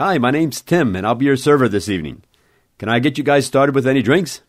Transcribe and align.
Hi, 0.00 0.16
my 0.16 0.30
name's 0.30 0.62
Tim, 0.62 0.96
and 0.96 1.06
I'll 1.06 1.14
be 1.14 1.26
your 1.26 1.36
server 1.36 1.68
this 1.68 1.86
evening. 1.86 2.22
Can 2.78 2.88
I 2.88 3.00
get 3.00 3.18
you 3.18 3.22
guys 3.22 3.44
started 3.44 3.74
with 3.74 3.86
any 3.86 4.00
drinks? 4.00 4.40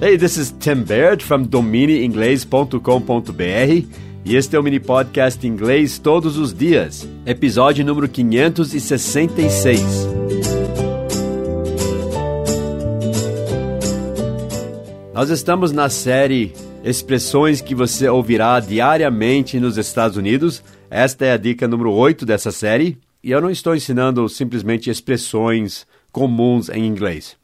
Hey, 0.00 0.16
this 0.16 0.36
is 0.36 0.50
Tim 0.58 0.82
Baird 0.82 1.22
from 1.22 1.46
dominiinglês.com.br 1.46 3.86
e 4.24 4.34
este 4.34 4.56
é 4.56 4.58
o 4.58 4.64
mini 4.64 4.80
podcast 4.80 5.46
inglês 5.46 6.00
todos 6.00 6.36
os 6.36 6.52
dias, 6.52 7.08
episódio 7.24 7.84
número 7.84 8.08
566. 8.08 9.80
Nós 15.14 15.30
estamos 15.30 15.70
na 15.70 15.88
série 15.88 16.52
Expressões 16.84 17.60
que 17.60 17.76
você 17.76 18.08
ouvirá 18.08 18.58
diariamente 18.58 19.60
nos 19.60 19.78
Estados 19.78 20.16
Unidos. 20.16 20.64
Esta 20.90 21.24
é 21.24 21.32
a 21.32 21.36
dica 21.36 21.68
número 21.68 21.92
8 21.92 22.26
dessa 22.26 22.52
série. 22.52 23.03
E 23.24 23.30
eu 23.30 23.40
não 23.40 23.48
estou 23.48 23.74
ensinando 23.74 24.28
simplesmente 24.28 24.90
expressões 24.90 25.86
comuns 26.12 26.68
em 26.68 26.84
inglês. 26.84 27.38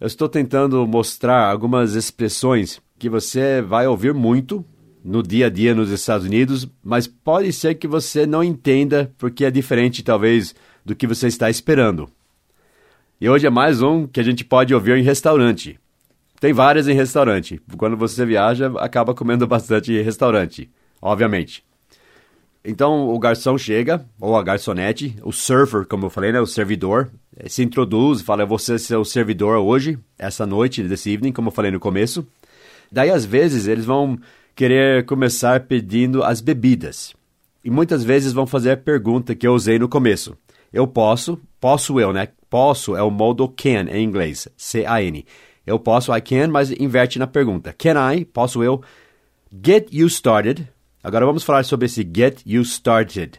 Eu 0.00 0.08
estou 0.08 0.28
tentando 0.28 0.84
mostrar 0.84 1.48
algumas 1.48 1.94
expressões 1.94 2.80
que 2.98 3.08
você 3.08 3.62
vai 3.62 3.86
ouvir 3.86 4.12
muito 4.12 4.64
no 5.04 5.22
dia 5.22 5.46
a 5.46 5.48
dia 5.48 5.76
nos 5.76 5.92
Estados 5.92 6.26
Unidos, 6.26 6.68
mas 6.82 7.06
pode 7.06 7.52
ser 7.52 7.76
que 7.76 7.86
você 7.86 8.26
não 8.26 8.42
entenda 8.42 9.12
porque 9.16 9.44
é 9.44 9.50
diferente, 9.50 10.02
talvez, 10.02 10.56
do 10.84 10.96
que 10.96 11.06
você 11.06 11.28
está 11.28 11.48
esperando. 11.48 12.10
E 13.20 13.28
hoje 13.28 13.46
é 13.46 13.50
mais 13.50 13.80
um 13.80 14.08
que 14.08 14.18
a 14.18 14.24
gente 14.24 14.44
pode 14.44 14.74
ouvir 14.74 14.96
em 14.96 15.04
restaurante. 15.04 15.78
Tem 16.40 16.52
várias 16.52 16.88
em 16.88 16.94
restaurante. 16.94 17.62
Quando 17.76 17.96
você 17.96 18.26
viaja, 18.26 18.72
acaba 18.80 19.14
comendo 19.14 19.46
bastante 19.46 19.92
em 19.92 20.02
restaurante, 20.02 20.68
obviamente. 21.00 21.64
Então 22.66 23.08
o 23.08 23.18
garçom 23.18 23.56
chega, 23.56 24.04
ou 24.20 24.36
a 24.36 24.42
garçonete, 24.42 25.16
o 25.22 25.32
server, 25.32 25.86
como 25.86 26.06
eu 26.06 26.10
falei, 26.10 26.32
né, 26.32 26.40
o 26.40 26.46
servidor, 26.46 27.08
eh, 27.36 27.48
se 27.48 27.62
introduz, 27.62 28.22
fala: 28.22 28.44
Você 28.44 28.74
é 28.92 28.98
o 28.98 29.04
servidor 29.04 29.58
hoje, 29.58 29.96
essa 30.18 30.44
noite, 30.44 30.82
this 30.82 31.06
evening, 31.06 31.32
como 31.32 31.48
eu 31.48 31.52
falei 31.52 31.70
no 31.70 31.78
começo. 31.78 32.26
Daí, 32.90 33.10
às 33.10 33.24
vezes, 33.24 33.68
eles 33.68 33.84
vão 33.84 34.18
querer 34.54 35.04
começar 35.06 35.60
pedindo 35.60 36.24
as 36.24 36.40
bebidas. 36.40 37.14
E 37.64 37.70
muitas 37.70 38.02
vezes 38.02 38.32
vão 38.32 38.46
fazer 38.46 38.72
a 38.72 38.76
pergunta 38.76 39.34
que 39.34 39.46
eu 39.46 39.54
usei 39.54 39.78
no 39.78 39.88
começo. 39.88 40.36
Eu 40.72 40.88
posso, 40.88 41.38
posso 41.60 42.00
eu, 42.00 42.12
né? 42.12 42.28
Posso 42.50 42.96
é 42.96 43.02
o 43.02 43.10
modo 43.10 43.48
can 43.48 43.86
em 43.90 44.02
inglês, 44.02 44.48
C-A-N. 44.56 45.24
Eu 45.64 45.78
posso, 45.78 46.14
I 46.16 46.20
can, 46.20 46.48
mas 46.48 46.70
inverte 46.72 47.18
na 47.18 47.26
pergunta. 47.26 47.72
Can 47.72 47.94
I, 48.12 48.24
posso 48.24 48.62
eu, 48.62 48.82
get 49.64 49.88
you 49.92 50.06
started 50.06 50.68
Agora 51.06 51.24
vamos 51.24 51.44
falar 51.44 51.62
sobre 51.62 51.86
esse 51.86 52.02
get 52.02 52.40
you 52.44 52.62
started. 52.62 53.38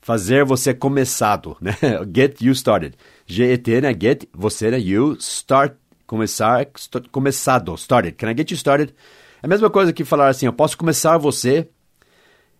Fazer 0.00 0.44
você 0.44 0.72
começado, 0.72 1.56
né? 1.60 1.76
Get 2.14 2.40
you 2.40 2.52
started. 2.52 2.96
G-E-T, 3.26 3.80
né? 3.80 3.92
Get, 3.92 4.28
você, 4.32 4.70
né? 4.70 4.78
You, 4.78 5.14
start, 5.18 5.74
começar, 6.06 6.64
começado, 7.10 7.74
started. 7.74 8.16
Can 8.16 8.30
I 8.30 8.36
get 8.36 8.52
you 8.52 8.54
started? 8.54 8.94
É 9.42 9.46
a 9.46 9.48
mesma 9.48 9.68
coisa 9.68 9.92
que 9.92 10.04
falar 10.04 10.28
assim, 10.28 10.46
eu 10.46 10.52
posso 10.52 10.78
começar 10.78 11.18
você. 11.18 11.66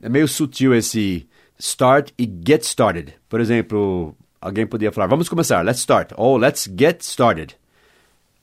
É 0.03 0.09
meio 0.09 0.27
sutil 0.27 0.75
esse 0.75 1.29
start 1.57 2.11
e 2.19 2.29
get 2.45 2.65
started. 2.65 3.15
Por 3.29 3.41
exemplo, 3.41 4.13
alguém 4.41 4.67
podia 4.67 4.91
falar, 4.91 5.07
vamos 5.07 5.29
começar, 5.29 5.65
let's 5.65 5.79
start. 5.79 6.11
Ou 6.17 6.37
let's 6.37 6.69
get 6.69 7.01
started. 7.03 7.57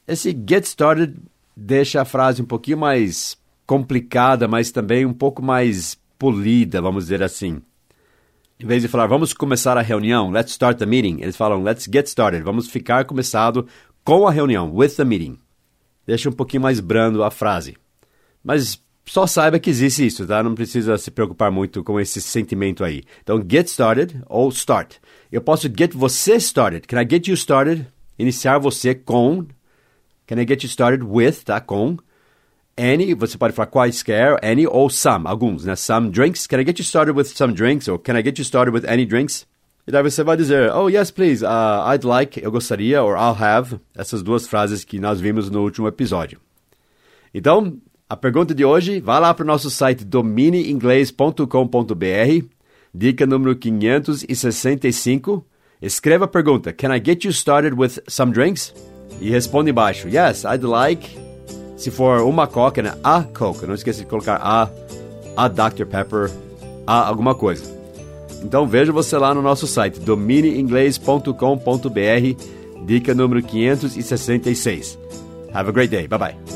Esse 0.08 0.32
get 0.32 0.64
started 0.64 1.18
deixa 1.54 2.02
a 2.02 2.06
frase 2.06 2.42
um 2.42 2.46
pouquinho 2.46 2.78
mais 2.78 3.38
complicada, 3.70 4.48
mas 4.48 4.72
também 4.72 5.06
um 5.06 5.14
pouco 5.14 5.44
mais 5.44 5.96
polida, 6.18 6.82
vamos 6.82 7.04
dizer 7.04 7.22
assim. 7.22 7.62
Em 8.60 8.66
vez 8.66 8.82
de 8.82 8.88
falar, 8.88 9.06
vamos 9.06 9.32
começar 9.32 9.78
a 9.78 9.82
reunião, 9.82 10.32
let's 10.32 10.54
start 10.54 10.80
the 10.80 10.88
meeting, 10.88 11.22
eles 11.22 11.38
falam, 11.38 11.62
let's 11.62 11.88
get 11.88 12.08
started, 12.08 12.42
vamos 12.42 12.68
ficar 12.68 13.06
começado 13.06 13.68
com 14.04 14.28
a 14.28 14.32
reunião, 14.32 14.74
with 14.74 14.96
the 14.96 15.06
meeting. 15.06 15.38
Deixa 16.04 16.30
um 16.30 16.32
pouquinho 16.32 16.64
mais 16.64 16.80
brando 16.80 17.24
a 17.24 17.30
frase. 17.30 17.78
Mas 18.44 18.82
só 19.06 19.28
saiba 19.28 19.60
que 19.60 19.70
existe 19.70 20.04
isso, 20.04 20.26
tá? 20.26 20.42
Não 20.42 20.56
precisa 20.56 20.98
se 20.98 21.12
preocupar 21.12 21.52
muito 21.52 21.84
com 21.84 22.00
esse 22.00 22.20
sentimento 22.20 22.84
aí. 22.84 23.04
Então, 23.22 23.40
get 23.48 23.68
started 23.68 24.20
ou 24.26 24.50
start. 24.50 24.96
Eu 25.32 25.42
posso 25.42 25.68
get 25.68 25.94
você 25.94 26.38
started. 26.38 26.88
Can 26.88 27.00
I 27.00 27.08
get 27.08 27.28
you 27.28 27.36
started? 27.36 27.86
Iniciar 28.18 28.58
você 28.58 28.96
com. 28.96 29.46
Can 30.26 30.42
I 30.42 30.48
get 30.48 30.64
you 30.64 30.68
started 30.68 31.04
with, 31.04 31.44
tá? 31.46 31.62
Com 31.62 32.00
any, 32.80 33.14
você 33.14 33.38
pode 33.38 33.54
falar 33.54 33.68
quaisquer, 33.68 34.40
any 34.42 34.66
ou 34.66 34.90
some, 34.90 35.28
alguns, 35.28 35.66
né? 35.66 35.76
Some 35.76 36.10
drinks. 36.10 36.48
Can 36.48 36.62
I 36.62 36.66
get 36.66 36.80
you 36.80 36.86
started 36.86 37.16
with 37.16 37.28
some 37.36 37.54
drinks? 37.54 37.88
Or 37.88 38.00
can 38.00 38.16
I 38.16 38.24
get 38.24 38.40
you 38.40 38.46
started 38.46 38.74
with 38.74 38.90
any 38.90 39.06
drinks? 39.06 39.46
E 39.90 39.92
daí 39.92 40.04
você 40.04 40.24
vai 40.24 40.38
dizer, 40.38 40.72
oh 40.72 40.88
yes, 40.88 41.10
please, 41.10 41.44
uh, 41.44 41.92
I'd 41.92 42.06
like, 42.06 42.40
eu 42.40 42.52
gostaria, 42.52 43.02
or 43.02 43.18
I'll 43.18 43.36
have, 43.36 43.80
essas 43.98 44.22
duas 44.22 44.48
frases 44.48 44.84
que 44.84 45.00
nós 45.00 45.20
vimos 45.20 45.50
no 45.50 45.64
último 45.64 45.88
episódio. 45.88 46.40
Então, 47.34 47.76
a 48.08 48.16
pergunta 48.16 48.54
de 48.54 48.64
hoje, 48.64 49.00
vá 49.00 49.18
lá 49.18 49.34
para 49.34 49.44
o 49.44 49.48
nosso 49.48 49.72
site 49.72 50.06
domineinglês.com.br, 50.06 52.46
dica 52.94 53.26
número 53.26 53.56
565, 53.56 55.44
escreva 55.82 56.26
a 56.26 56.28
pergunta, 56.28 56.72
can 56.72 56.96
I 56.96 57.02
get 57.04 57.26
you 57.26 57.32
started 57.32 57.76
with 57.76 58.00
some 58.08 58.32
drinks? 58.32 58.72
E 59.20 59.32
responda 59.32 59.72
embaixo, 59.72 60.08
yes, 60.08 60.46
I'd 60.46 60.64
like 60.64 61.29
se 61.80 61.90
for 61.90 62.22
uma 62.24 62.46
Coca, 62.46 62.82
né? 62.82 62.94
A 63.04 63.24
Coca. 63.24 63.66
Não 63.66 63.74
esqueça 63.74 64.00
de 64.00 64.06
colocar 64.06 64.36
a, 64.36 64.70
a 65.36 65.48
Dr. 65.48 65.86
Pepper, 65.86 66.30
a 66.86 67.08
alguma 67.08 67.34
coisa. 67.34 67.64
Então 68.44 68.68
veja 68.68 68.92
você 68.92 69.18
lá 69.18 69.34
no 69.34 69.42
nosso 69.42 69.66
site, 69.66 70.00
domineinglês.com.br, 70.00 72.86
dica 72.86 73.16
número 73.16 73.42
566. 73.42 75.00
Have 75.54 75.70
a 75.70 75.72
great 75.72 75.90
day. 75.90 76.08
Bye 76.08 76.20
bye. 76.20 76.49